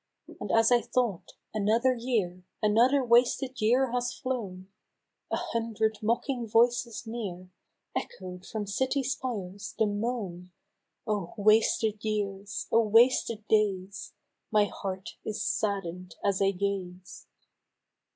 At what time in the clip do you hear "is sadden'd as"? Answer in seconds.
15.23-16.41